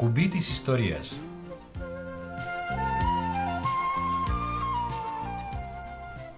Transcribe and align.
Το 0.00 0.06
κουμπί 0.06 0.28
της 0.28 0.50
ιστορίας. 0.50 1.12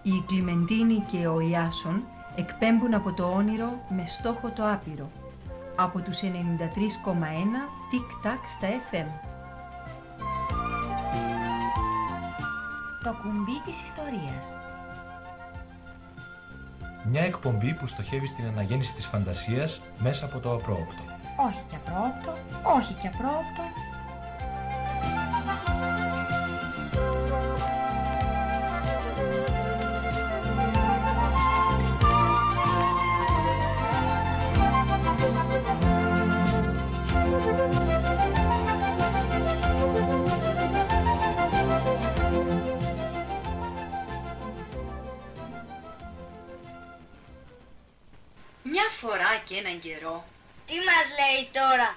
Η 0.03 0.23
Κλιμεντίνη 0.27 1.05
και 1.11 1.27
ο 1.27 1.41
Ιάσον 1.41 2.03
εκπέμπουν 2.37 2.95
από 2.95 3.13
το 3.13 3.25
όνειρο 3.25 3.85
με 3.89 4.05
στόχο 4.07 4.49
το 4.49 4.71
άπειρο. 4.73 5.11
Από 5.77 6.01
τους 6.01 6.21
93,1 6.23 7.69
τικ-τακ 7.91 8.49
στα 8.49 8.69
FM. 8.69 9.07
Το 13.05 13.17
κουμπί 13.23 13.61
της 13.65 13.83
ιστορίας. 13.83 14.45
Μια 17.05 17.23
εκπομπή 17.23 17.75
που 17.75 17.87
στοχεύει 17.87 18.27
στην 18.27 18.47
αναγέννηση 18.47 18.95
της 18.95 19.07
φαντασίας 19.07 19.81
μέσα 19.99 20.25
από 20.25 20.39
το 20.39 20.53
απρόοπτο. 20.53 21.22
Όχι 21.47 21.65
και 21.71 21.77
απρόοπτο, 21.77 22.39
όχι 22.63 22.93
και 22.95 23.09
απρόοπτο. 23.09 23.63
Μια 48.63 48.83
φορά 48.91 49.39
και 49.45 49.57
έναν 49.57 49.81
καιρό 49.81 50.25
Τι 50.73 50.79
μας 50.89 51.07
λέει 51.19 51.43
τώρα; 51.59 51.89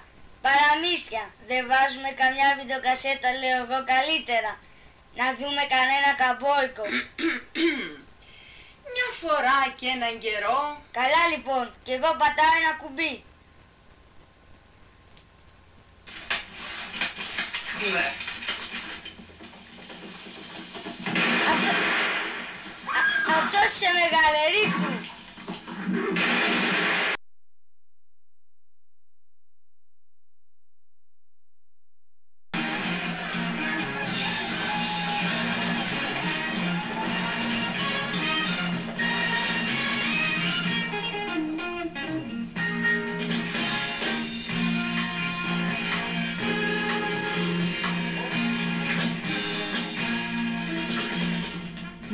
Παραμύθια. 0.44 1.24
Δεν 1.48 1.62
βάζουμε 1.70 2.10
καμιά 2.20 2.48
βιντεοκασέτα 2.58 3.28
λέω 3.40 3.58
εγώ 3.64 3.78
καλύτερα. 3.92 4.52
Να 5.18 5.26
δούμε 5.38 5.62
κανένα 5.74 6.10
καμπόικο. 6.20 6.84
Μια 8.92 9.08
φορά 9.20 9.58
και 9.78 9.86
έναν 9.96 10.14
καιρό 10.24 10.60
Καλά 10.98 11.22
λοιπόν. 11.32 11.64
Και 11.84 11.92
εγώ 11.92 12.10
πατάω 12.20 12.54
ένα 12.60 12.72
κουμπί. 12.80 13.14
Αυτό... 21.52 21.70
Α, 22.98 23.00
αυτός 23.38 23.68
σε 23.80 23.88
μεγάλε 24.00 24.42
ρίχτου. 24.54 24.90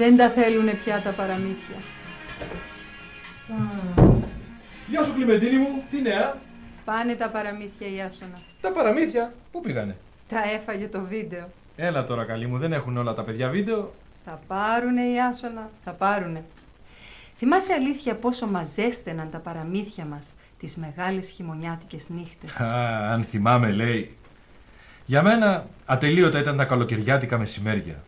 Δεν 0.03 0.17
τα 0.17 0.31
θέλουνε 0.31 0.75
πια 0.75 1.03
τα 1.03 1.11
παραμύθια. 1.11 1.77
Γεια 4.89 5.03
σου 5.03 5.15
Κλιμεντίνη 5.15 5.57
μου, 5.57 5.83
τι 5.91 6.03
νέα; 6.03 6.37
Πάνε 6.85 7.15
τα 7.15 7.29
παραμύθια 7.29 7.89
Ιάσονα. 7.89 8.41
Τα 8.61 8.73
παραμύθια, 8.73 9.33
πού 9.53 9.61
πήγανε; 9.61 9.97
Τα 10.29 10.39
έφαγε 10.55 10.87
το 10.87 11.01
βίντεο. 11.01 11.49
Έλα 11.77 12.05
τώρα 12.05 12.25
καλή 12.25 12.47
μου, 12.47 12.59
δεν 12.59 12.73
έχουν 12.73 12.97
όλα 12.97 13.15
τα 13.15 13.23
παιδιά 13.23 13.49
βίντεο; 13.49 13.95
Θα 14.25 14.41
πάρουνε 14.47 15.03
Ιάσονα, 15.03 15.71
θα 15.85 15.91
πάρουνε. 15.91 16.45
Θυμάσαι 17.37 17.73
αλήθεια 17.73 18.15
πόσο 18.15 18.47
μαζέστεναν 18.47 19.31
τα 19.31 19.39
παραμύθια 19.39 20.05
μας 20.05 20.35
τις 20.59 20.77
μεγάλες 20.77 21.29
χειμωνιάτικες 21.31 22.09
νύχτες; 22.09 22.61
Α, 22.61 23.13
αν 23.13 23.25
θυμάμαι 23.25 23.71
λέει. 23.71 24.17
Για 25.07 25.23
μένα 25.23 25.67
ατελείωτα 25.87 26.39
ήταν 26.41 26.57
τα 26.57 26.65
καλοκαιριάτικα 26.65 27.39
μεσημέρια. 27.39 28.03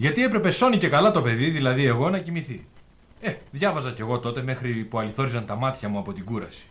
Γιατί 0.00 0.22
έπρεπε 0.24 0.50
σώνει 0.50 0.78
και 0.78 0.88
καλά 0.88 1.10
το 1.10 1.22
παιδί, 1.22 1.50
δηλαδή 1.50 1.84
εγώ, 1.84 2.10
να 2.10 2.18
κοιμηθεί. 2.18 2.66
Ε, 3.20 3.34
διάβαζα 3.50 3.90
κι 3.90 4.00
εγώ 4.00 4.18
τότε 4.18 4.42
μέχρι 4.42 4.72
που 4.72 4.98
αληθόριζαν 4.98 5.46
τα 5.46 5.54
μάτια 5.54 5.88
μου 5.88 5.98
από 5.98 6.12
την 6.12 6.24
κούραση. 6.24 6.64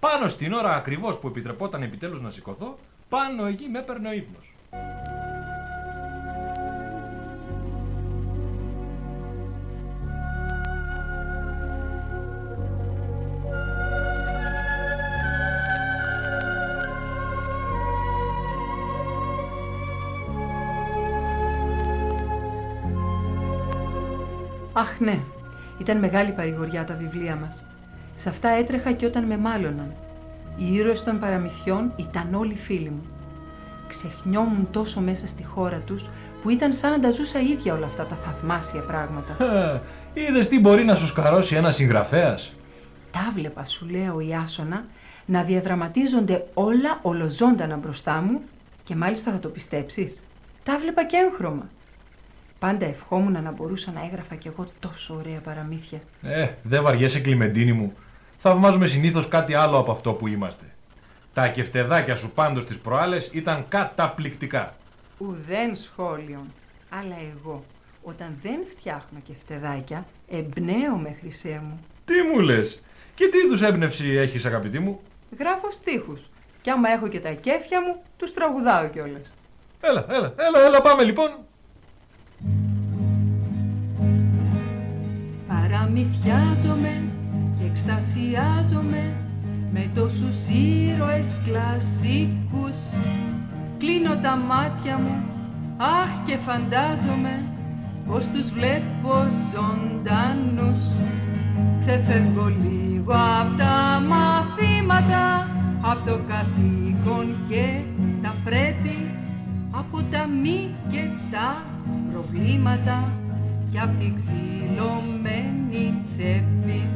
Πάνω 0.00 0.28
στην 0.28 0.52
ώρα 0.52 0.74
ακριβώς 0.74 1.18
που 1.18 1.28
επιτρεπόταν 1.28 1.82
επιτέλους 1.82 2.20
να 2.20 2.30
σηκωθώ, 2.30 2.78
πάνω 3.08 3.46
εκεί 3.46 3.68
με 3.68 3.78
έπαιρνε 3.78 4.08
ο 4.08 4.12
ύπνος. 4.12 4.52
Ήταν 25.86 25.98
μεγάλη 25.98 26.30
παρηγοριά 26.30 26.84
τα 26.84 26.94
βιβλία 26.94 27.36
μας. 27.36 27.64
Σε 28.16 28.28
αυτά 28.28 28.48
έτρεχα 28.48 28.92
και 28.92 29.06
όταν 29.06 29.24
με 29.24 29.36
μάλωναν. 29.38 29.92
Οι 30.56 30.74
ήρωες 30.74 31.02
των 31.02 31.20
παραμυθιών 31.20 31.92
ήταν 31.96 32.34
όλοι 32.34 32.54
φίλοι 32.54 32.88
μου. 32.88 33.06
Ξεχνιόμουν 33.88 34.68
τόσο 34.70 35.00
μέσα 35.00 35.26
στη 35.26 35.44
χώρα 35.44 35.78
τους 35.86 36.08
που 36.42 36.50
ήταν 36.50 36.72
σαν 36.72 36.90
να 36.90 37.00
τα 37.00 37.10
ζούσα 37.10 37.40
ίδια 37.40 37.74
όλα 37.74 37.86
αυτά 37.86 38.04
τα 38.04 38.16
θαυμάσια 38.24 38.80
πράγματα. 38.80 39.36
Είδες 40.14 40.48
τι 40.48 40.60
μπορεί 40.60 40.84
να 40.84 40.94
σου 40.94 41.06
σκαρώσει 41.06 41.54
ένας 41.54 41.74
συγγραφέας; 41.74 42.52
Τα 43.12 43.32
βλέπα, 43.34 43.64
σου 43.66 43.86
λέω, 43.86 44.20
Ιάσονα, 44.20 44.84
να 45.26 45.42
διαδραματίζονται 45.42 46.46
όλα 46.54 46.98
ολοζώντανα 47.02 47.76
μπροστά 47.76 48.20
μου 48.20 48.40
και 48.84 48.94
μάλιστα 48.94 49.32
θα 49.32 49.38
το 49.38 49.48
πιστέψεις. 49.48 50.22
Τα 50.62 50.78
βλέπα 50.78 51.04
και 51.04 51.16
έγχρωμα. 51.16 51.68
Πάντα 52.66 52.86
ευχόμουν 52.86 53.42
να 53.42 53.50
μπορούσα 53.50 53.92
να 53.92 54.04
έγραφα 54.04 54.34
κι 54.34 54.48
εγώ 54.48 54.66
τόσο 54.80 55.14
ωραία 55.14 55.38
παραμύθια. 55.38 56.00
Ε, 56.22 56.48
δεν 56.62 56.82
βαριέσαι 56.82 57.20
Κλιμεντίνη 57.20 57.72
μου. 57.72 57.92
Θαυμάζουμε 58.38 58.86
συνήθως 58.86 59.28
κάτι 59.28 59.54
άλλο 59.54 59.78
από 59.78 59.92
αυτό 59.92 60.12
που 60.12 60.26
είμαστε. 60.26 60.64
Τα 61.34 61.48
κεφτεδάκια 61.48 62.16
σου 62.16 62.30
πάντως 62.30 62.64
τις 62.64 62.78
προάλλες 62.78 63.28
ήταν 63.32 63.64
καταπληκτικά. 63.68 64.76
Ουδέν 65.18 65.76
σχόλιον. 65.76 66.52
Αλλά 66.88 67.14
εγώ, 67.34 67.64
όταν 68.02 68.38
δεν 68.42 68.58
φτιάχνω 68.70 69.18
και 69.26 69.32
φτεδάκια, 69.44 70.06
εμπνέομαι, 70.28 71.16
χρυσέ 71.20 71.60
μου. 71.62 71.80
Τι 72.04 72.14
μου 72.22 72.40
λες, 72.40 72.82
και 73.14 73.28
τι 73.28 73.38
είδους 73.38 73.62
έμπνευση 73.62 74.08
έχεις 74.08 74.44
αγαπητή 74.44 74.78
μου; 74.78 75.00
Γράφω 75.38 75.70
στίχους. 75.70 76.30
Κι 76.62 76.70
άμα 76.70 76.88
έχω 76.88 77.08
και 77.08 77.20
τα 77.20 77.30
κέφια 77.30 77.82
μου, 77.82 78.02
τους 78.16 78.32
τραγουδάω 78.32 78.88
κιόλας. 78.88 79.34
Έλα, 79.80 80.06
έλα, 80.08 80.34
έλα, 80.36 80.66
έλα 80.66 80.80
πάμε 80.80 81.02
λοιπόν. 81.02 81.30
Παραμυθιάζομαι 85.96 87.02
και 87.58 87.64
εκστασιάζομαι 87.64 89.14
με 89.72 89.90
τόσους 89.94 90.36
ήρωες 90.48 91.36
κλασσικούς 91.44 92.76
Κλείνω 93.78 94.16
τα 94.16 94.36
μάτια 94.36 94.98
μου, 94.98 95.24
αχ 95.76 96.10
και 96.26 96.36
φαντάζομαι 96.36 97.44
πως 98.06 98.26
τους 98.26 98.50
βλέπω 98.50 99.12
ζωντανούς. 99.52 100.80
Ξεφεύγω 101.80 102.46
λίγο 102.46 103.12
απ' 103.40 103.58
τα 103.58 104.02
μαθήματα, 104.08 105.48
απ' 105.80 106.06
το 106.06 106.20
καθήκον 106.28 107.36
και 107.48 107.80
τα 108.22 108.34
πρέπει 108.44 109.10
από 109.70 110.02
τα 110.10 110.26
μη 110.42 110.74
και 110.90 111.08
τα 111.30 111.62
προβλήματα 112.12 113.12
και 113.70 113.78
απ' 113.78 113.98
τη 113.98 114.12
ξυλωμένη 114.16 115.94
τσέπη. 116.12 116.88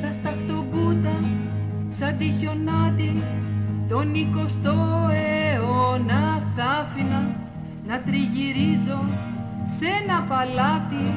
Σα 0.00 0.12
σταχτοπούτα, 0.12 1.16
σαν 1.88 2.16
τη 2.18 2.30
χιονάτη, 2.40 3.22
τον 3.88 4.12
20ο 4.14 5.10
αιώνα 5.10 6.42
θα 6.56 6.64
άφηνα 6.64 7.36
να 7.86 8.00
τριγυρίζω 8.00 9.00
σε 9.78 9.86
ένα 10.02 10.22
παλάτι 10.28 11.14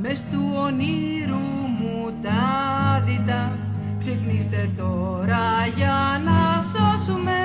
μες 0.00 0.24
του 0.30 0.42
ονείρου 0.54 1.46
μου 1.78 2.12
τα 2.22 3.02
δίτα. 3.06 3.52
Ξυπνήστε 3.98 4.70
τώρα 4.76 5.66
για 5.76 6.20
να 6.24 6.62
σώσουμε 6.72 7.40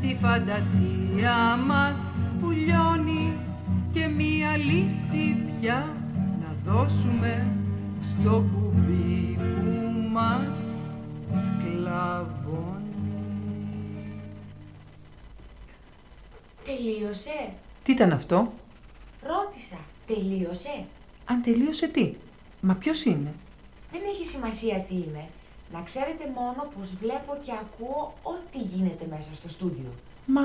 τη 0.00 0.16
φαντασία 0.20 1.36
μας 1.66 1.96
που 2.40 2.50
λιώνει 2.50 3.23
και 3.94 4.06
μία 4.06 4.56
λύση 4.56 5.36
πια 5.60 5.96
να 6.40 6.72
δώσουμε 6.72 7.56
στο 8.00 8.30
κουμπί 8.30 9.36
που 9.36 10.08
μας 10.10 10.56
σκλαβώνει. 11.44 12.84
Τελείωσε; 16.64 17.54
Τι 17.82 17.92
ήταν 17.92 18.12
αυτό; 18.12 18.52
Ρώτησα. 19.20 19.78
Τελείωσε; 20.06 20.86
Αν 21.24 21.42
τελείωσε 21.42 21.88
τι; 21.88 22.14
Μα 22.60 22.74
ποιος 22.74 23.04
είναι; 23.04 23.34
Δεν 23.90 24.00
έχει 24.14 24.26
σημασία 24.26 24.80
τι 24.80 24.94
είναι. 24.94 25.30
Να 25.72 25.82
ξέρετε 25.82 26.24
μόνο 26.34 26.72
πως 26.78 26.94
βλέπω 26.94 27.38
και 27.44 27.52
ακούω 27.52 28.18
ό,τι 28.22 28.58
γίνεται 28.58 29.06
μέσα 29.10 29.34
στο 29.34 29.48
στούντιο. 29.48 29.94
Μα... 30.26 30.42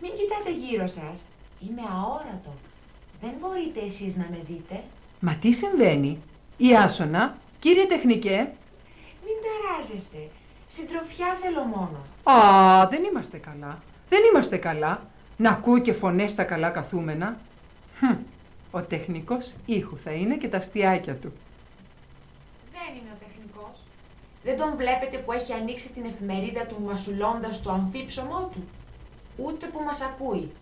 Μην 0.00 0.10
κοιτάτε 0.16 0.52
γύρω 0.58 0.86
σας. 0.86 1.24
Είμαι 1.60 1.82
αόρατο. 1.92 2.52
Δεν 3.20 3.32
μπορείτε 3.40 3.80
εσείς 3.80 4.16
να 4.16 4.26
με 4.30 4.38
δείτε. 4.48 4.82
Μα 5.20 5.34
τι 5.34 5.52
συμβαίνει; 5.52 6.22
Η 6.56 6.76
Άσονα, 6.76 7.36
κύριε 7.58 7.86
τεχνικέ. 7.86 8.52
Μην 9.24 9.36
ταράζεστε. 9.44 10.30
Συντροφιά 10.68 11.26
θέλω 11.42 11.62
μόνο. 11.62 11.98
Α, 12.22 12.88
δεν 12.88 13.04
είμαστε 13.04 13.38
καλά. 13.38 13.82
Δεν 14.08 14.20
είμαστε 14.30 14.56
καλά. 14.56 15.06
Να 15.36 15.50
ακούω 15.50 15.78
και 15.78 15.92
φωνές 15.92 16.30
στα 16.30 16.44
καλά 16.44 16.70
καθούμενα. 16.70 17.36
Χμ, 17.98 18.16
ο 18.70 18.82
τεχνικός 18.82 19.54
ήχου 19.66 19.98
θα 19.98 20.10
είναι 20.10 20.36
και 20.36 20.48
τα 20.48 20.56
αστιάκια 20.56 21.16
του. 21.16 21.32
Δεν 22.72 22.96
είναι 22.96 23.10
ο 23.14 23.18
τεχνικός. 23.24 23.78
Δεν 24.44 24.56
τον 24.56 24.76
βλέπετε 24.76 25.16
που 25.18 25.32
έχει 25.32 25.52
ανοίξει 25.52 25.92
την 25.92 26.04
εφημερίδα 26.04 26.66
του 26.66 26.82
μασουλώντας 26.86 27.62
το 27.62 27.70
αμφίψωμό 27.70 28.50
του. 28.52 28.68
Ούτε 29.36 29.66
που 29.66 29.82
μας 29.84 30.00
ακούει. 30.00 30.52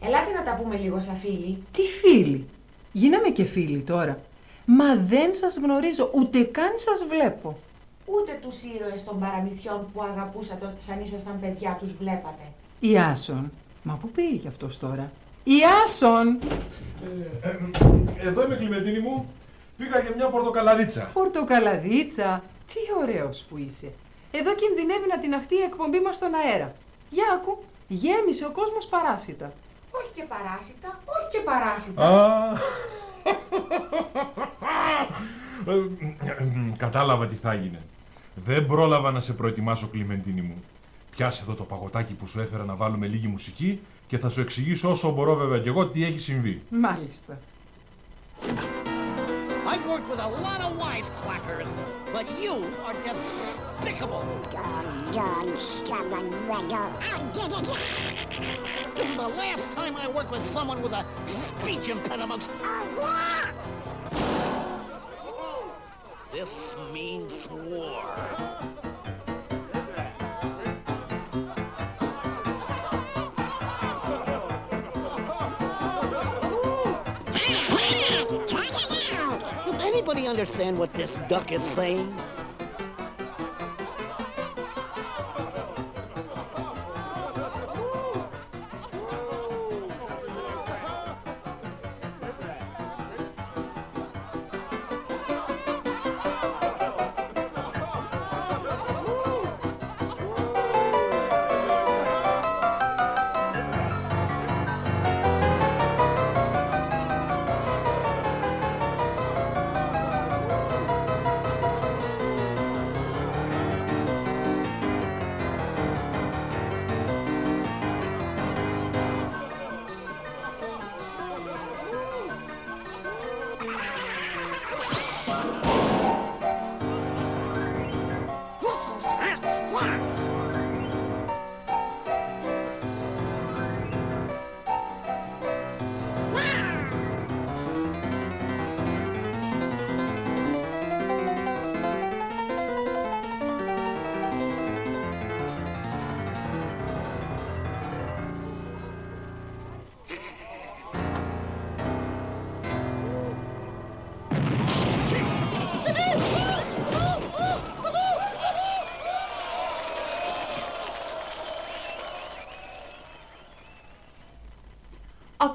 Ελάτε 0.00 0.32
να 0.32 0.42
τα 0.42 0.54
πούμε 0.62 0.76
λίγο 0.76 1.00
σαν 1.00 1.16
φίλοι. 1.16 1.62
Τι 1.72 1.82
φίλοι; 1.82 2.48
Γίναμε 2.92 3.28
και 3.28 3.44
φίλοι 3.44 3.80
τώρα. 3.80 4.18
Μα 4.64 4.96
δεν 4.96 5.34
σας 5.34 5.56
γνωρίζω, 5.56 6.10
ούτε 6.14 6.42
καν 6.42 6.72
σας 6.76 7.04
βλέπω. 7.08 7.58
Ούτε 8.06 8.38
τους 8.42 8.62
ήρωες 8.62 9.04
των 9.04 9.18
παραμυθιών 9.20 9.86
που 9.92 10.02
αγαπούσατε 10.02 10.64
όταν 10.64 10.76
σαν 10.78 11.00
ήσασταν 11.00 11.40
παιδιά 11.40 11.76
τους 11.80 11.94
βλέπατε. 11.96 12.42
Η 12.80 12.98
Άσον. 12.98 13.52
Μα 13.82 13.94
πού 13.94 14.08
πήγε 14.08 14.48
αυτός 14.48 14.78
τώρα; 14.78 15.12
Η 15.44 15.58
Άσον. 15.84 16.38
εδώ 18.26 18.44
είμαι 18.44 18.56
Κλιμεντίνη 18.56 18.98
μου. 18.98 19.26
Πήγα 19.76 20.00
για 20.00 20.12
μια 20.16 20.28
πορτοκαλαδίτσα. 20.28 21.10
Πορτοκαλαδίτσα; 21.12 22.42
Τι 22.66 22.78
ωραίος 23.02 23.44
που 23.48 23.56
είσαι. 23.58 23.92
Εδώ 24.30 24.54
κινδυνεύει 24.54 25.08
να 25.08 25.18
την 25.18 25.34
αχτεί 25.34 25.54
η 25.54 25.62
εκπομπή 25.62 26.00
μας 26.00 26.14
στον 26.14 26.30
αέρα. 26.34 26.74
Για 27.10 27.24
άκου. 27.34 27.58
Γέμισε 27.88 28.44
ο 28.44 28.50
κόσμος 28.50 28.86
παράσιτα. 28.86 29.52
Όχι 29.98 30.10
και 30.14 30.24
παράσιτα, 30.28 30.88
όχι 31.04 31.28
και 31.32 31.38
παράσιτα. 31.44 32.02
Α, 32.02 32.58
Ε, 35.66 35.72
Κατάλαβα 36.76 37.26
τι 37.26 37.34
θα 37.34 37.52
έγινε. 37.52 37.82
Δεν 38.44 38.66
πρόλαβα 38.66 39.10
να 39.10 39.20
σε 39.20 39.32
προετοιμάσω, 39.32 39.86
Κλιμεντίνη 39.86 40.40
μου. 40.40 40.64
Πιάσε 41.10 41.42
εδώ 41.42 41.54
το 41.54 41.62
παγωτάκι 41.64 42.12
που 42.12 42.26
σου 42.26 42.40
έφερα 42.40 42.64
να 42.64 42.74
βάλουμε 42.74 43.06
λίγη 43.06 43.26
μουσική 43.26 43.80
και 44.06 44.18
θα 44.18 44.28
σου 44.28 44.40
εξηγήσω 44.40 44.90
όσο 44.90 45.10
μπορώ 45.10 45.34
βέβαια 45.34 45.58
κι 45.58 45.68
εγώ 45.68 45.86
τι 45.86 46.04
έχει 46.04 46.18
συμβεί. 46.18 46.62
Μάλιστα. 46.70 47.38
I've 49.72 49.84
worked 49.92 50.08
with 50.12 50.20
a 50.20 50.30
lot 50.46 50.60
of 50.66 50.70
wisecrackers, 50.84 51.68
but 52.14 52.26
you 52.44 52.54
are 52.86 52.96
despicable. 53.80 54.24
This 58.94 59.10
is 59.10 59.16
the 59.16 59.28
last 59.28 59.72
time 59.72 59.96
I 59.96 60.08
work 60.08 60.30
with 60.30 60.48
someone 60.52 60.82
with 60.82 60.92
a 60.92 61.04
speech 61.60 61.88
impediment. 61.88 62.46
This 66.32 66.50
means 66.92 67.48
war. 67.50 68.04
Does 79.64 79.82
anybody 79.82 80.26
understand 80.26 80.78
what 80.78 80.92
this 80.92 81.10
duck 81.28 81.52
is 81.52 81.62
saying? 81.72 82.14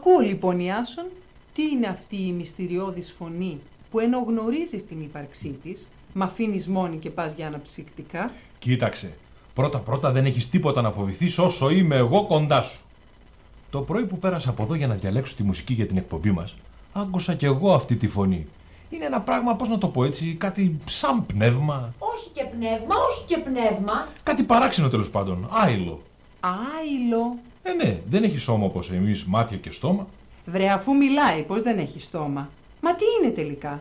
Ακούω 0.03 0.19
λοιπόν 0.19 0.59
η 0.59 0.71
Άσον 0.71 1.05
τι 1.53 1.61
είναι 1.61 1.87
αυτή 1.87 2.15
η 2.15 2.31
μυστηριώδης 2.31 3.15
φωνή 3.17 3.59
που 3.91 3.99
ενώ 3.99 4.19
γνωρίζεις 4.27 4.85
την 4.85 5.01
ύπαρξή 5.01 5.59
της, 5.63 5.87
μ' 6.13 6.21
αφήνεις 6.21 6.67
μόνη 6.67 6.97
και 6.97 7.09
πας 7.09 7.33
για 7.33 7.47
αναψυκτικά; 7.47 8.31
Κοίταξε. 8.59 9.13
Πρώτα-πρώτα 9.53 10.11
δεν 10.11 10.25
έχεις 10.25 10.49
τίποτα 10.49 10.81
να 10.81 10.91
φοβηθείς 10.91 11.37
όσο 11.37 11.69
είμαι 11.69 11.95
εγώ 11.95 12.25
κοντά 12.25 12.61
σου. 12.61 12.81
Το 13.69 13.81
πρωί 13.81 14.05
που 14.05 14.17
πέρασα 14.17 14.49
από 14.49 14.63
εδώ 14.63 14.75
για 14.75 14.87
να 14.87 14.95
διαλέξω 14.95 15.35
τη 15.35 15.43
μουσική 15.43 15.73
για 15.73 15.87
την 15.87 15.97
εκπομπή 15.97 16.31
μας, 16.31 16.55
άκουσα 16.93 17.33
κι 17.35 17.45
εγώ 17.45 17.73
αυτή 17.73 17.95
τη 17.95 18.07
φωνή. 18.07 18.47
Είναι 18.89 19.05
ένα 19.05 19.21
πράγμα, 19.21 19.55
πώς 19.55 19.69
να 19.69 19.77
το 19.77 19.87
πω 19.87 20.03
έτσι, 20.03 20.35
κάτι 20.39 20.79
σαν 20.85 21.25
πνεύμα, 21.25 21.93
Όχι 21.99 22.29
και 22.33 22.43
πνεύμα, 22.43 22.95
όχι 23.09 23.25
και 23.25 23.37
πνεύμα. 23.37 24.07
κάτι 24.23 24.43
παράξενο 24.43 24.87
τέλος 24.89 25.09
πάντων, 25.09 25.47
άειλο. 25.51 26.01
Άιλο. 26.39 27.37
Ε, 27.63 27.71
ναι, 27.71 28.01
δεν 28.09 28.23
έχει 28.23 28.37
σώμα 28.37 28.65
όπως 28.65 28.91
εμείς, 28.91 29.25
μάτια 29.25 29.57
και 29.57 29.71
στόμα. 29.71 30.07
Βρε 30.45 30.69
αφού 30.69 30.95
μιλάει 30.95 31.43
πως 31.43 31.61
δεν 31.61 31.79
έχει 31.79 31.99
στόμα; 31.99 32.49
Μα 32.81 32.95
τι 32.95 33.03
είναι 33.21 33.31
τελικά; 33.31 33.71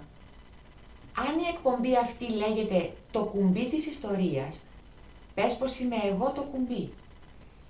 Αν 1.14 1.38
η 1.38 1.48
εκπομπή 1.54 1.96
αυτή 1.96 2.24
λέγεται 2.32 2.92
το 3.10 3.20
κουμπί 3.20 3.68
της 3.70 3.86
ιστορίας, 3.86 4.60
πες 5.34 5.56
πως 5.56 5.78
είμαι 5.78 5.96
εγώ 6.12 6.32
το 6.34 6.40
κουμπί. 6.40 6.92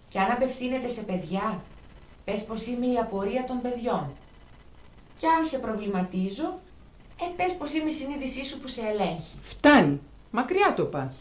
Και 0.08 0.18
αν 0.18 0.30
απευθύνεται 0.30 0.88
σε 0.88 1.02
παιδιά, 1.02 1.60
πες 2.24 2.44
πως 2.44 2.66
είμαι 2.66 2.86
η 2.86 2.96
απορία 2.96 3.44
των 3.44 3.60
παιδιών. 3.60 4.12
Και 5.18 5.26
αν 5.26 5.44
σε 5.44 5.58
προβληματίζω, 5.58 6.58
ε, 7.20 7.24
πες 7.36 7.54
πως 7.54 7.72
είμαι 7.74 7.90
η 7.90 7.92
συνείδησή 7.92 8.44
σου 8.44 8.60
που 8.60 8.68
σε 8.68 8.80
ελέγχει. 8.80 9.36
Φτάνει. 9.42 10.00
Μακριά 10.30 10.74
το 10.76 10.84
πας. 10.84 11.14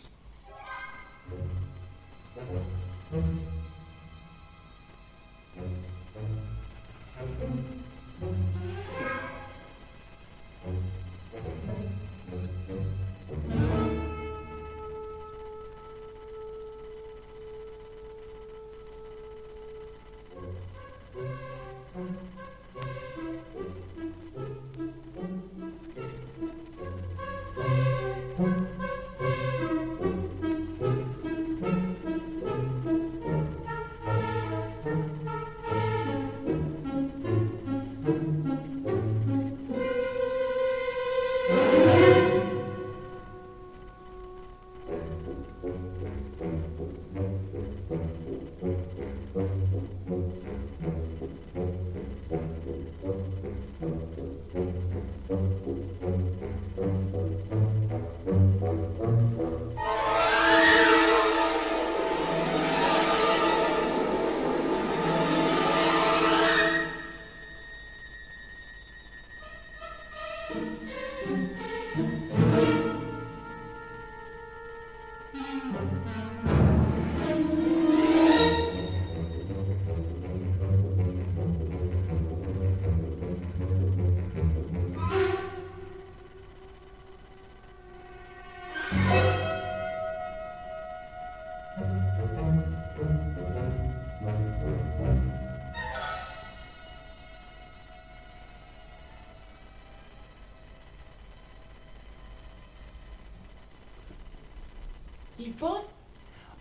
Λοιπόν, 105.46 105.82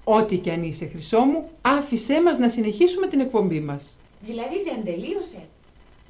Ό,τι 0.05 0.37
και 0.37 0.51
αν 0.53 0.63
είσαι 0.63 0.87
χρυσό 0.87 1.19
μου, 1.21 1.49
άφησέ 1.63 2.23
μας 2.23 2.39
να 2.39 2.49
συνεχίσουμε 2.49 3.07
την 3.07 3.21
εκπομπή 3.21 3.61
μας. 3.61 3.83
δηλαδή 4.21 4.55
δεν 4.65 4.85
τελείωσε. 4.85 5.41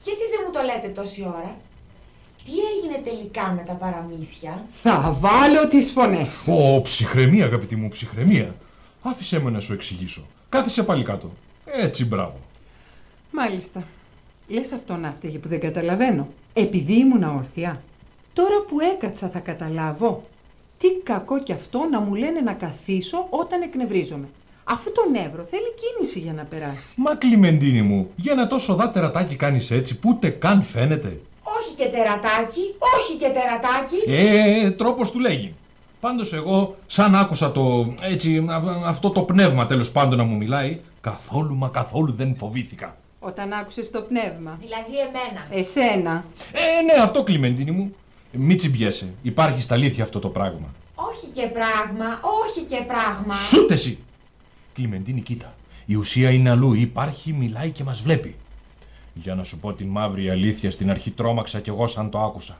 Γιατί 0.04 0.20
δεν 0.30 0.40
μου 0.46 0.52
το 0.52 0.60
λέτε 0.62 0.88
τόση 0.88 1.22
ώρα; 1.22 1.56
Τι 2.44 2.52
έγινε 2.72 3.02
τελικά 3.04 3.52
με 3.56 3.62
τα 3.66 3.72
παραμύθια; 3.72 4.64
Θα 4.72 5.16
βάλω 5.20 5.68
τις 5.68 5.90
φωνές. 5.90 6.46
Ω, 6.48 6.82
ψυχραιμία, 6.82 7.44
αγαπητή 7.44 7.76
μου, 7.76 7.88
ψυχραιμία. 7.88 8.54
Άφησέ 9.02 9.38
με 9.40 9.50
να 9.50 9.60
σου 9.60 9.72
εξηγήσω. 9.72 10.22
Κάθισε 10.48 10.82
πάλι 10.82 11.04
κάτω. 11.04 11.30
Έτσι, 11.64 12.04
μπράβο. 12.04 12.36
Μάλιστα. 13.32 13.82
Λες 14.48 14.72
αυτό 14.72 14.94
να 14.96 15.12
φταίγει 15.12 15.38
που 15.38 15.48
δεν 15.48 15.60
καταλαβαίνω. 15.60 16.28
Επειδή 16.52 16.92
ήμουν 16.98 17.22
όρθια. 17.22 17.82
Τώρα 18.32 18.60
που 18.68 18.80
έκατσα 18.80 19.28
θα 19.28 19.38
καταλάβω. 19.38 20.24
Τι 20.78 20.88
κακό 21.02 21.38
κι 21.42 21.52
αυτό 21.52 21.88
να 21.90 22.00
μου 22.00 22.14
λένε 22.14 22.40
να 22.40 22.52
καθίσω 22.52 23.26
όταν 23.30 23.62
εκνευρίζομαι. 23.62 24.28
Αφού 24.64 24.92
το 24.92 25.02
νεύρο 25.10 25.46
θέλει 25.50 25.74
κίνηση 25.80 26.18
για 26.18 26.32
να 26.32 26.44
περάσει. 26.44 26.92
Μα 26.96 27.14
Κλιμεντίνη 27.14 27.82
μου, 27.82 28.10
για 28.16 28.32
ένα 28.32 28.46
τόσο 28.46 28.74
δάτερατάκι 28.74 29.36
κάνεις 29.36 29.70
έτσι 29.70 29.96
που 29.98 30.08
ούτε 30.08 30.28
καν 30.28 30.62
φαίνεται. 30.62 31.20
Όχι 31.58 31.74
και 31.76 31.84
τερατάκι, 31.88 32.74
όχι 32.98 33.16
και 33.18 33.28
τερατάκι. 33.28 33.96
Ε, 34.06 34.70
τρόπος 34.70 35.10
του 35.10 35.18
λέγει. 35.20 35.54
Πάντως 36.00 36.32
εγώ, 36.32 36.76
σαν 36.86 37.14
άκουσα 37.14 37.52
το, 37.52 37.94
έτσι, 38.02 38.44
α- 38.48 38.86
αυτό 38.88 39.10
το 39.10 39.22
πνεύμα 39.22 39.66
τέλος 39.66 39.90
πάντων 39.90 40.18
να 40.18 40.24
μου 40.24 40.36
μιλάει, 40.36 40.80
καθόλου 41.00 41.54
μα 41.56 41.68
καθόλου 41.68 42.12
δεν 42.16 42.34
φοβήθηκα. 42.36 42.96
Όταν 43.20 43.52
άκουσες 43.52 43.90
το 43.90 44.00
πνεύμα. 44.00 44.58
Δηλαδή 44.60 44.98
εμένα. 44.98 45.46
Εσένα. 45.50 46.24
Ε, 46.52 46.82
ναι, 46.82 47.02
αυτό 47.02 47.22
Κλιμεντίνη 47.22 47.70
μου. 47.70 47.94
Μη 48.32 48.54
τσιμπιέσαι. 48.54 49.14
Υπάρχει 49.22 49.62
στα 49.62 49.74
αλήθεια 49.74 50.04
αυτό 50.04 50.18
το 50.18 50.28
πράγμα. 50.28 50.68
Όχι 50.94 51.26
και 51.26 51.46
πράγμα, 51.46 52.20
όχι 52.44 52.60
και 52.60 52.84
πράγμα. 52.86 53.34
Σούτε 53.34 53.74
εσύ! 53.74 53.98
Κλιμεντίνη, 54.74 55.20
κοίτα. 55.20 55.54
Η 55.86 55.94
ουσία 55.94 56.30
είναι 56.30 56.50
αλλού. 56.50 56.74
Υπάρχει, 56.74 57.32
μιλάει 57.32 57.70
και 57.70 57.84
μας 57.84 58.00
βλέπει. 58.00 58.36
Για 59.14 59.34
να 59.34 59.44
σου 59.44 59.58
πω 59.58 59.72
την 59.72 59.88
μαύρη 59.88 60.30
αλήθεια, 60.30 60.70
στην 60.70 60.90
αρχή 60.90 61.10
τρόμαξα 61.10 61.60
κι 61.60 61.68
εγώ 61.68 61.86
σαν 61.86 62.10
το 62.10 62.20
άκουσα. 62.20 62.56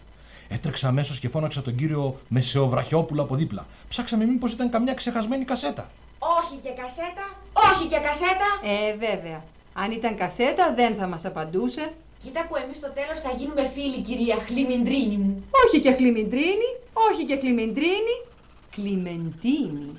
Έτρεξα 0.49 0.89
αμέσως 0.89 1.19
και 1.19 1.29
φώναξα 1.29 1.63
τον 1.63 1.75
κύριο 1.75 2.21
Μεσεοβραχιόπουλο 2.29 3.23
από 3.23 3.35
δίπλα. 3.35 3.67
Ψάξαμε 3.89 4.25
μήπως 4.25 4.53
ήταν 4.53 4.71
καμιά 4.71 4.95
ξεχασμένη 4.95 5.45
κασέτα. 5.45 5.91
Όχι 6.19 6.61
και 6.63 6.71
κασέτα, 6.83 7.37
όχι 7.53 7.89
και 7.89 7.99
κασέτα. 7.99 8.49
Ε, 8.63 8.93
βέβαια. 8.93 9.45
Αν 9.73 9.91
ήταν 9.91 10.17
κασέτα 10.17 10.75
δεν 10.75 10.95
θα 10.95 11.07
μας 11.07 11.25
απαντούσε. 11.25 11.93
Κοίτα 12.23 12.47
που 12.49 12.57
εμείς 12.57 12.77
στο 12.77 12.91
τέλος 12.99 13.21
θα 13.21 13.31
γίνουμε 13.39 13.71
φίλοι, 13.75 14.01
κυρία 14.01 14.37
Χλιμιντρίνη 14.47 15.17
μου. 15.17 15.45
Όχι 15.67 15.81
και 15.81 15.93
χλιμιντρίνη, 15.93 16.69
όχι 17.11 17.25
και 17.27 17.37
κλιμιντρίνη. 17.37 18.15
Κλιμεντίνη. 18.71 19.93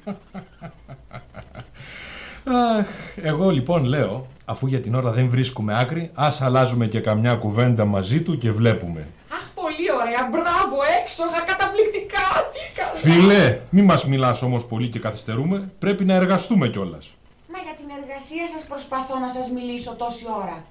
Αχ, 2.43 2.87
εγώ 3.15 3.49
λοιπόν 3.49 3.83
λέω, 3.83 4.27
αφού 4.45 4.67
για 4.67 4.79
την 4.81 4.95
ώρα 4.95 5.11
δεν 5.11 5.29
βρίσκουμε 5.29 5.79
άκρη, 5.79 6.11
ας 6.13 6.41
αλλάζουμε 6.41 6.87
και 6.87 6.99
καμιά 6.99 7.35
κουβέντα 7.35 7.85
μαζί 7.85 8.21
του 8.21 8.37
και 8.37 8.51
βλέπουμε. 8.51 9.07
Αχ, 9.29 9.49
πολύ 9.53 9.91
ωραία, 10.01 10.29
μπράβο, 10.31 10.77
έξοχα, 11.01 11.41
καταπληκτικά, 11.41 12.27
τι 12.53 12.59
καλά. 12.79 12.95
Φίλε, 12.95 13.59
μη 13.69 13.81
μας 13.81 14.05
μιλάς 14.05 14.41
όμως 14.41 14.65
πολύ 14.65 14.87
και 14.87 14.99
καθυστερούμε, 14.99 15.71
πρέπει 15.79 16.05
να 16.05 16.13
εργαστούμε 16.13 16.67
κιόλας. 16.67 17.09
Μα 17.53 17.59
για 17.59 17.73
την 17.79 17.89
εργασία 18.01 18.47
σας 18.53 18.65
προσπαθώ 18.67 19.19
να 19.19 19.29
σας 19.29 19.49
μιλήσω 19.49 19.95
τόση 19.95 20.25
ώρα. 20.41 20.63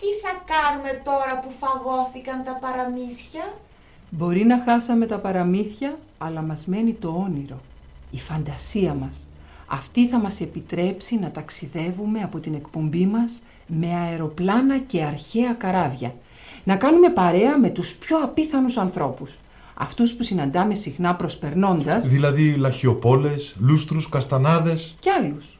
Τι 0.00 0.06
θα 0.22 0.32
κάνουμε 0.52 1.02
τώρα 1.04 1.40
που 1.40 1.50
φαγώθηκαν 1.60 2.44
τα 2.44 2.58
παραμύθια; 2.60 3.54
Μπορεί 4.10 4.44
να 4.44 4.62
χάσαμε 4.66 5.06
τα 5.06 5.18
παραμύθια, 5.18 5.98
αλλά 6.18 6.42
μας 6.42 6.66
μένει 6.66 6.92
το 6.92 7.08
όνειρο, 7.08 7.60
η 8.10 8.18
φαντασία 8.18 8.94
μας. 8.94 9.26
Αυτή 9.66 10.08
θα 10.08 10.18
μας 10.18 10.40
επιτρέψει 10.40 11.18
να 11.18 11.30
ταξιδεύουμε 11.30 12.20
από 12.20 12.38
την 12.38 12.54
εκπομπή 12.54 13.06
μας 13.06 13.32
με 13.66 13.94
αεροπλάνα 13.94 14.78
και 14.78 15.02
αρχαία 15.02 15.52
καράβια. 15.52 16.14
Να 16.64 16.76
κάνουμε 16.76 17.10
παρέα 17.10 17.58
με 17.58 17.70
τους 17.70 17.94
πιο 17.94 18.16
απίθανους 18.18 18.76
ανθρώπους. 18.76 19.30
Αυτούς 19.74 20.14
που 20.14 20.22
συναντάμε 20.22 20.74
συχνά 20.74 21.14
προσπερνώντας 21.14 22.08
Δηλαδή 22.08 22.54
λαχιοπόλες, 22.56 23.56
λούστρους, 23.60 24.08
καστανάδες, 24.08 24.96
και 25.00 25.10
άλλους 25.10 25.55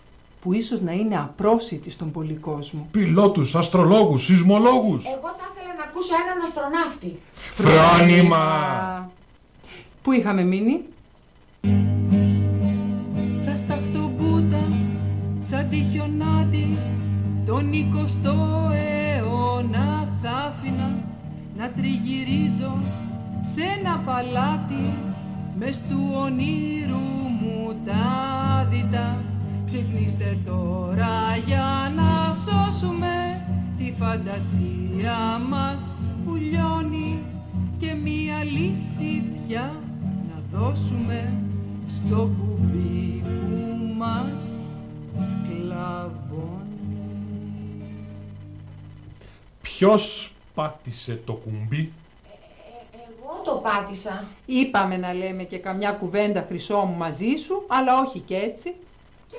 που 0.46 0.52
ίσως 0.52 0.80
να 0.80 0.92
είναι 0.92 1.16
απρόσιτοι 1.16 1.90
στον 1.90 2.10
πολυκόσμο. 2.10 2.88
πιλότους, 2.90 3.54
αστρολόγους, 3.54 4.24
σεισμολόγους. 4.24 5.04
Εγώ 5.04 5.28
θα 5.38 5.52
ήθελα 5.52 5.74
να 5.76 5.82
ακούσω 5.82 6.14
έναν 6.22 6.44
αστροναύτη. 6.44 7.18
Φρόνημα! 7.54 9.10
Πού 10.02 10.12
είχαμε 10.12 10.42
μείνει; 10.42 10.80
Σα 13.44 13.56
σταχτοπούτα, 13.56 14.62
σαν 15.40 15.68
τη 15.70 15.76
χιονάτη, 15.92 16.78
τον 17.46 17.72
20ο 17.72 18.70
αιώνα 18.72 20.08
θα 20.22 20.30
άφηνα 20.30 21.04
να 21.56 21.70
τριγυρίζω 21.70 22.78
σε 23.54 23.62
ένα 23.78 24.02
παλάτι 24.04 24.94
μες 25.58 25.80
του 25.88 26.10
ονείρου 26.14 27.06
μου 27.40 27.76
τα 27.86 28.04
δίτα. 28.70 29.35
Ξυπνήστε 29.66 30.38
τώρα 30.46 31.36
για 31.46 31.92
να 31.96 32.34
σώσουμε 32.34 33.46
τη 33.78 33.94
φαντασία 33.98 35.38
μας 35.48 35.80
που 36.24 36.34
λιώνει 36.34 37.22
και 37.78 37.94
μία 37.94 38.44
λύση 38.44 39.22
πια 39.46 39.80
να 40.28 40.58
δώσουμε 40.58 41.32
στο 41.88 42.16
κουμπί 42.16 43.22
που 43.22 43.94
μας 43.96 44.40
σκλαβώνει. 45.30 46.64
Ποιος 49.62 50.32
πάτησε 50.54 51.20
το 51.24 51.32
κουμπί; 51.32 51.92
Εγώ 52.92 53.42
το 53.44 53.52
πάτησα. 53.52 54.24
Είπαμε 54.46 54.96
να 54.96 55.12
λέμε 55.12 55.42
και 55.42 55.58
καμιά 55.58 55.92
κουβέντα 55.92 56.44
χρυσό 56.48 56.76
μου 56.76 56.96
μαζί 56.96 57.36
σου, 57.36 57.64
αλλά 57.66 58.00
όχι 58.06 58.18
και 58.18 58.36
έτσι. 58.36 58.74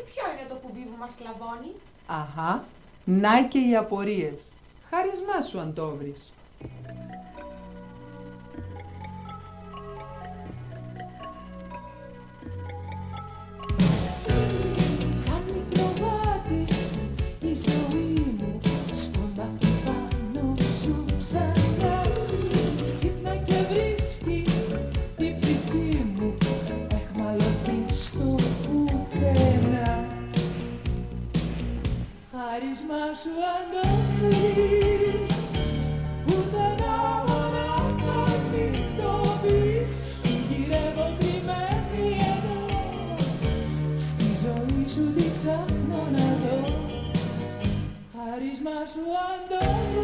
Και 0.07 0.13
ποιο 0.13 0.23
είναι 0.31 0.49
το 0.49 0.55
κουμπί 0.55 0.79
που 0.79 0.97
μας 0.99 1.11
κλαβώνει; 1.19 1.71
Αχα, 2.07 2.63
να 3.05 3.43
και 3.47 3.59
οι 3.59 3.75
απορίες. 3.75 4.41
Χάρισμά 4.89 5.41
σου 5.41 5.59
αν 5.59 5.73
το 5.73 5.95
βρεις. 5.95 6.31
Σου 33.23 33.29
τι 45.15 45.31
ψάχνω 45.33 46.01
να 46.11 46.27
δω 46.41 46.59
Χάρισμά 48.13 48.85
σου 48.91 49.03
αν 49.29 49.96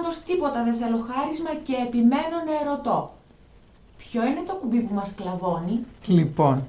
πάντως 0.00 0.22
τίποτα 0.26 0.64
δεν 0.64 0.74
θέλω 0.74 1.06
χάρισμα 1.10 1.50
και 1.62 1.74
επιμένω 1.86 2.36
να 2.46 2.54
ερωτώ. 2.62 3.12
Ποιο 3.98 4.26
είναι 4.26 4.42
το 4.46 4.54
κουμπί 4.54 4.78
που 4.78 4.94
μας 4.94 5.14
κλαβώνει; 5.16 5.78
Λοιπόν, 6.06 6.62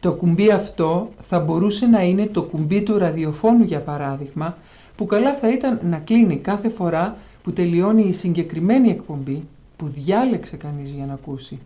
το 0.00 0.12
κουμπί 0.12 0.50
αυτό 0.50 1.08
θα 1.28 1.40
μπορούσε 1.40 1.86
να 1.86 2.02
είναι 2.02 2.26
το 2.26 2.42
κουμπί 2.42 2.82
του 2.82 2.98
ραδιοφώνου 2.98 3.64
για 3.64 3.80
παράδειγμα, 3.80 4.56
που 4.96 5.06
καλά 5.06 5.34
θα 5.34 5.52
ήταν 5.52 5.80
να 5.82 5.98
κλείνει 5.98 6.36
κάθε 6.36 6.68
φορά 6.68 7.16
που 7.42 7.52
τελειώνει 7.52 8.02
η 8.02 8.12
συγκεκριμένη 8.12 8.90
εκπομπή 8.90 9.42
που 9.76 9.88
διάλεξε 9.88 10.56
κανείς 10.56 10.90
για 10.92 11.06
να 11.06 11.12
ακούσει. 11.12 11.58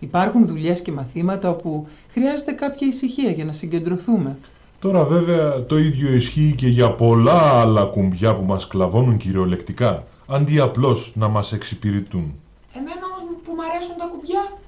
Υπάρχουν 0.00 0.46
δουλειές 0.46 0.80
και 0.80 0.92
μαθήματα 0.92 1.50
όπου 1.50 1.86
χρειάζεται 2.12 2.52
κάποια 2.52 2.86
ησυχία 2.86 3.30
για 3.30 3.44
να 3.44 3.52
συγκεντρωθούμε. 3.52 4.36
Τώρα 4.80 5.04
βέβαια 5.04 5.64
το 5.64 5.78
ίδιο 5.78 6.12
ισχύει 6.12 6.54
και 6.56 6.68
για 6.68 6.90
πολλά 6.90 7.60
άλλα 7.60 7.84
κουμπιά 7.84 8.34
που 8.36 8.44
μας 8.44 8.66
κλαβώνουν 8.66 9.16
κυριολεκτικά, 9.16 10.04
αντί 10.30 10.58
απλώς 10.58 11.12
να 11.14 11.28
μας 11.28 11.52
εξυπηρετούν. 11.52 12.34
Εμένα 12.74 13.00
όμως 13.10 13.36
που 13.44 13.52
μου 13.52 13.62
αρέσουν 13.72 13.96
τα 13.98 14.04
κουμπιά. 14.04 14.58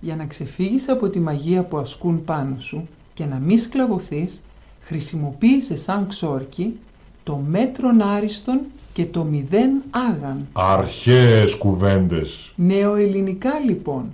Για 0.00 0.16
να 0.16 0.26
ξεφύγεις 0.26 0.88
από 0.88 1.08
τη 1.08 1.20
μαγεία 1.20 1.62
που 1.62 1.76
ασκούν 1.76 2.24
πάνω 2.24 2.58
σου 2.58 2.88
και 3.14 3.24
να 3.24 3.36
μη 3.36 3.58
σκλαβωθείς, 3.58 4.42
χρησιμοποίησε 4.80 5.76
σαν 5.76 6.08
ξόρκι 6.08 6.78
το 7.22 7.36
μέτρον 7.36 8.02
άριστον 8.02 8.60
και 8.92 9.06
το 9.06 9.24
μηδέν 9.24 9.82
άγαν. 9.90 10.46
Αρχαίες 10.52 11.54
κουβέντες. 11.54 12.52
Νεοελληνικά 12.56 13.58
λοιπόν, 13.58 14.12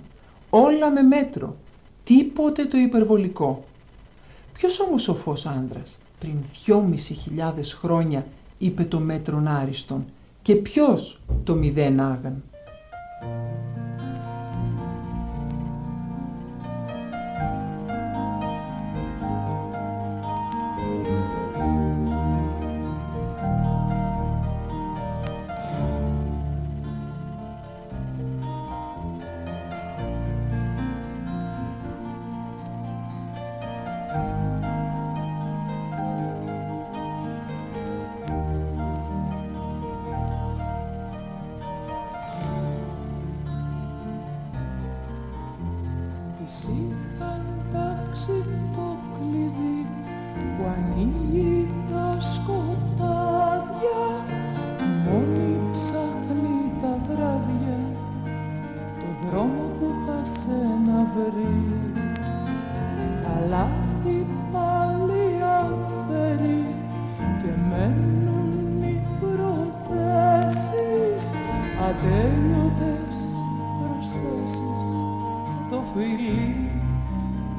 όλα 0.49 0.91
με 0.91 1.01
μέτρο, 1.01 1.55
τίποτε 2.03 2.65
το 2.65 2.77
υπερβολικό. 2.77 3.63
Ποιος 4.53 4.79
όμως 4.79 5.01
σοφός 5.01 5.45
άνδρας 5.45 5.97
πριν 6.19 6.33
δυόμισι 6.63 7.13
χιλιάδες 7.13 7.73
χρόνια 7.73 8.25
είπε 8.57 8.83
το 8.83 8.99
μέτρον 8.99 9.47
άριστον; 9.47 10.05
Και 10.47 10.55
ποιος 10.55 11.21
το 11.43 11.55
μηδέν 11.55 11.99
άγαν. 11.99 12.43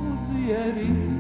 Το 0.01 1.18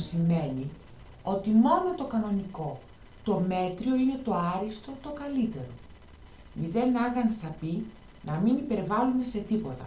σημαίνει 0.00 0.70
ότι 1.22 1.50
μόνο 1.50 1.94
το 1.96 2.04
κανονικό, 2.04 2.80
το 3.24 3.42
μέτριο 3.48 3.94
είναι 3.94 4.18
το 4.24 4.34
άριστο, 4.34 4.90
το 5.02 5.10
καλύτερο. 5.22 5.72
Μηδέν 6.54 6.96
άγαν 6.96 7.36
θα 7.42 7.54
πει 7.60 7.86
να 8.22 8.32
μην 8.32 8.56
υπερβάλλουμε 8.56 9.24
σε 9.24 9.38
τίποτα. 9.38 9.84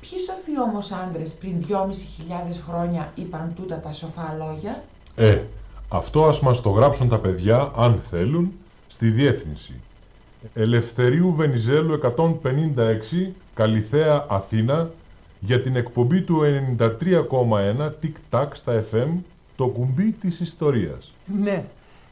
Ποιοι 0.00 0.18
σοφοί 0.18 0.60
όμως 0.60 0.92
άντρες 0.92 1.32
πριν 1.32 1.52
δυόμισι 1.58 2.06
χιλιάδες 2.06 2.62
χρόνια 2.68 3.12
είπαν 3.14 3.52
τούτα 3.56 3.80
τα 3.80 3.92
σοφά 3.92 4.36
λόγια; 4.38 4.82
Ε, 5.16 5.42
αυτό 5.88 6.24
ας 6.24 6.40
μας 6.40 6.60
το 6.60 6.70
γράψουν 6.70 7.08
τα 7.08 7.18
παιδιά, 7.18 7.72
αν 7.76 8.02
θέλουν, 8.10 8.52
στη 8.88 9.10
διεύθυνση. 9.10 9.80
Ελευθερίου 10.54 11.34
Βενιζέλου 11.34 11.92
156, 11.92 13.32
Καλιθέα, 13.54 14.26
Αθήνα, 14.28 14.90
για 15.44 15.60
την 15.60 15.76
εκπομπή 15.76 16.22
του 16.22 16.40
93,1 16.78 17.90
Tic-Tac 18.02 18.46
στα 18.52 18.84
FM, 18.92 19.08
το 19.56 19.66
κουμπί 19.66 20.12
της 20.12 20.40
ιστορίας. 20.40 21.12
Ναι, 21.42 21.64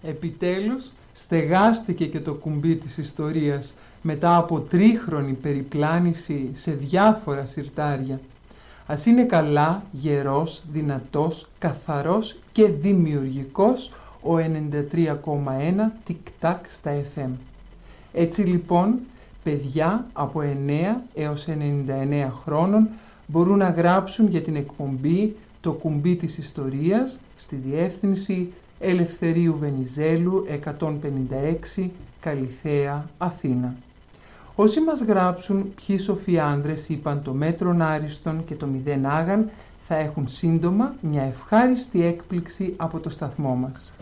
επιτέλους 0.03 0.93
στεγάστηκε 1.13 2.07
και 2.07 2.21
το 2.21 2.35
κουμπί 2.35 2.77
της 2.77 2.99
ιστορίας 2.99 3.75
μετά 4.03 4.37
από 4.37 4.61
τρίχρονη 4.61 5.33
περιπλάνηση 5.33 6.51
σε 6.53 6.73
διάφορα 6.73 7.45
συρτάρια. 7.45 8.21
Ας 8.87 9.07
είναι 9.07 9.25
καλά, 9.25 9.83
γερός, 9.93 10.63
δυνατός, 10.73 11.47
καθαρός 11.59 12.37
και 12.53 12.65
δημιουργικός 12.67 13.93
ο 14.23 14.37
93,1 14.37 15.93
Tic-Tac 16.09 16.59
στα 16.69 17.03
FM. 17.15 17.31
Έτσι 18.13 18.43
λοιπόν, 18.43 18.99
παιδιά 19.43 20.07
από 20.13 20.41
9 20.41 21.03
έως 21.15 21.47
99 21.47 22.31
χρόνων 22.45 22.89
μπορούν 23.31 23.59
να 23.59 23.71
γράψουν 23.71 24.29
για 24.29 24.43
την 24.43 24.57
εκπομπή 24.57 25.37
«Το 25.61 25.73
κουμπί 25.73 26.17
της 26.17 26.39
ιστορίας» 26.39 27.21
στη 27.37 27.57
διεύθυνση 27.57 28.53
Ελευθερίου 28.79 29.57
Βενιζέλου 29.59 30.47
156 31.77 31.91
Καλιθέα, 32.21 33.09
Αθήνα. 33.19 33.75
Όσοι 34.55 34.81
μας 34.81 35.01
γράψουν 35.01 35.75
ποιοι 35.75 35.99
σοφοί 35.99 36.39
άντρες 36.39 36.89
είπαν 36.89 37.23
το 37.23 37.33
μέτρον 37.33 37.83
άριστον 37.83 38.45
και 38.45 38.55
το 38.55 38.67
μηδέν 38.67 39.07
άγαν 39.07 39.51
θα 39.87 39.97
έχουν 39.97 40.29
σύντομα 40.29 40.95
μια 41.01 41.23
ευχάριστη 41.23 42.05
έκπληξη 42.05 42.75
από 42.77 42.99
το 42.99 43.09
σταθμό 43.11 43.55
μας. 43.55 43.93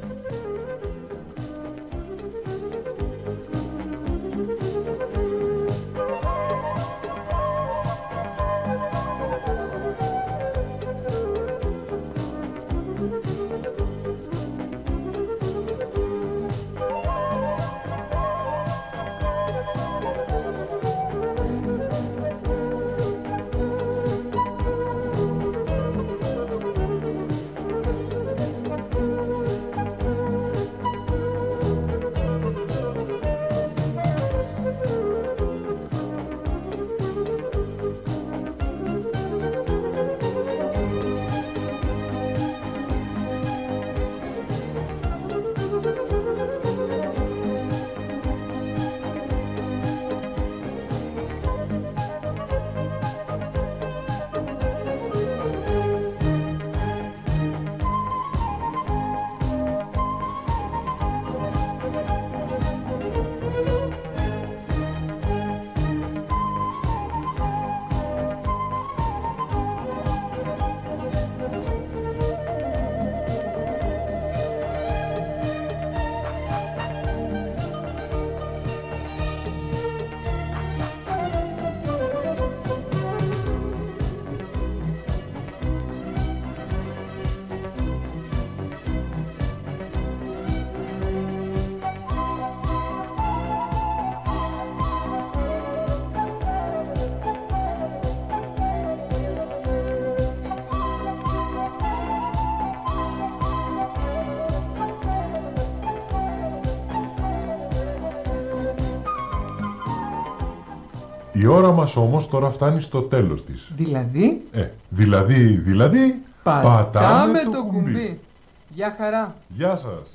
Η 111.40 111.46
ώρα 111.46 111.72
μας 111.72 111.96
όμως 111.96 112.29
τώρα 112.29 112.51
φτάνει 112.51 112.81
στο 112.81 113.03
τέλος 113.03 113.44
της. 113.44 113.70
Δηλαδή, 113.77 114.46
Ε, 114.53 114.68
δηλαδή, 114.88 115.44
δηλαδή, 115.44 116.22
πατάμε, 116.42 117.42
το 117.53 117.64
κουμπί. 117.64 118.20
Γεια 118.68 118.94
χαρά. 118.98 119.35
Γεια 119.48 119.77
σας. 119.77 120.14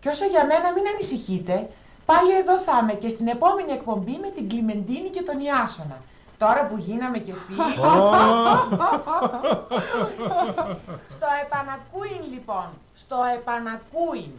Και 0.00 0.08
όσο 0.08 0.24
για 0.24 0.44
μένα 0.46 0.72
μην 0.74 0.84
ανησυχείτε, 0.92 1.68
πάλι 2.04 2.30
εδώ 2.40 2.56
θα 2.58 2.72
είμαι 2.82 2.92
και 2.92 3.08
στην 3.08 3.28
επόμενη 3.28 3.72
εκπομπή 3.72 4.18
με 4.22 4.28
την 4.36 4.48
Κλιμεντίνη 4.48 5.08
και 5.08 5.22
τον 5.22 5.38
Ιάσονα. 5.40 5.98
Τώρα 6.38 6.66
που 6.68 6.76
γίναμε 6.78 7.18
και 7.18 7.32
φίλοι. 7.46 7.58
στο 11.08 11.26
επανακούιν 11.44 12.22
λοιπόν. 12.32 12.66
Στο 12.94 13.16
επανακούιν. 13.36 14.32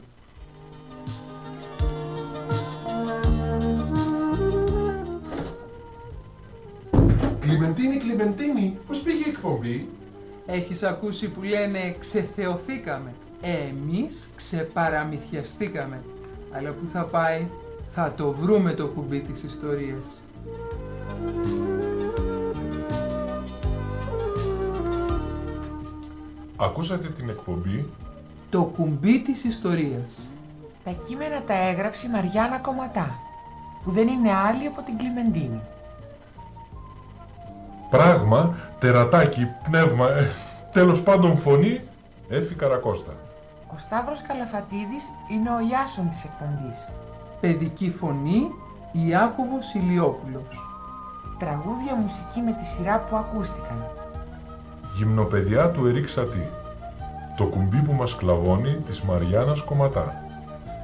Κλιμεντίνη, 7.54 7.98
Κλιμεντίνη, 7.98 8.78
πώς 8.88 9.00
πήγε 9.00 9.26
η 9.26 9.30
εκπομπή; 9.30 9.90
Έχεις 10.46 10.84
ακούσει 10.84 11.30
που 11.30 11.42
λένε 11.42 11.96
ξεθεωθήκαμε. 12.00 13.14
Εμείς 13.42 14.30
ξεπαραμυθιαστήκαμε. 14.36 16.04
Αλλά 16.52 16.70
που 16.70 16.86
θα 16.94 17.04
πάει, 17.04 17.48
θα 17.92 18.14
το 18.18 18.32
βρούμε 18.32 18.74
το 18.74 18.88
κουμπί 18.88 19.20
της 19.20 19.44
ιστορίας. 19.44 20.22
Ακούσατε 26.56 27.08
την 27.08 27.30
εκπομπή; 27.30 27.90
Το 28.50 28.64
κουμπί 28.64 29.22
της 29.22 29.44
ιστορίας. 29.44 30.30
Τα 30.84 30.92
κείμενα 30.92 31.42
τα 31.42 31.54
έγραψε 31.54 32.08
η 32.08 32.10
Μαριάννα 32.10 32.60
Κομματά, 32.60 33.20
που 33.84 33.92
δεν 33.92 34.08
είναι 34.08 34.32
άλλη 34.32 34.66
από 34.66 34.82
την 34.84 34.98
Κλιμεντίνη. 34.98 35.62
Πράγμα, 37.94 38.56
τερατάκι, 38.80 39.48
πνεύμα, 39.64 40.10
ε, 40.10 40.30
τέλος 40.72 41.04
πάντων 41.04 41.38
φωνή, 41.38 41.82
Έφη 42.30 42.56
Καρακώστα. 42.56 43.12
Ο 43.74 43.78
Σταύρος 43.78 44.22
Καλαφατίδης 44.22 45.12
είναι 45.32 45.50
ο 45.50 45.60
Ιάσον 45.72 46.10
της 46.10 46.24
εκπομπής. 46.24 46.90
Παιδική 47.42 47.90
φωνή 48.00 48.52
Ιάκωβος 48.92 49.74
Ηλιόπουλος. 49.74 50.70
Τραγούδια 51.40 51.96
μουσική 52.02 52.40
με 52.40 52.52
τη 52.52 52.66
σειρά 52.66 53.00
που 53.00 53.16
ακούστηκαν. 53.16 53.86
Γυμνοπαιδιά 54.96 55.70
του 55.70 55.86
Ερίκ 55.88 56.08
Σατή. 56.08 56.48
Το 57.38 57.46
κουμπί 57.46 57.78
που 57.78 57.94
μας 57.94 58.16
κλαβώνει 58.16 58.74
της 58.86 59.02
Μαριάννας 59.02 59.62
Κομματά. 59.62 60.24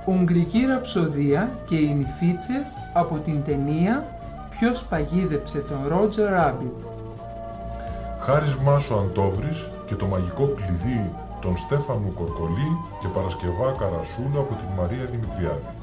Ουγγρική 0.06 0.66
ραψοδία 0.66 1.50
και 1.66 1.76
οι 1.76 1.94
νηφίτσες 1.94 2.78
από 2.94 3.16
την 3.18 3.44
ταινία 3.44 4.06
«Ποιος 4.50 4.86
παγίδεψε 4.90 5.58
τον 5.60 5.88
Ρότζερ 5.88 6.30
Ράμπιτ». 6.32 6.98
Χάρης 8.32 8.56
Μάσο 8.56 8.96
Αντόβρης 8.96 9.70
και 9.86 9.96
το 9.96 10.06
μαγικό 10.06 10.48
κλειδί 10.48 11.12
των 11.42 11.58
Στέφανου 11.58 12.14
Κορκολί 12.14 12.72
και 13.02 13.08
Παρασκευά 13.08 13.76
Καρασούλου 13.80 14.40
από 14.40 14.54
την 14.56 14.68
Μαρία 14.78 15.06
Δημητριάδη. 15.06 15.79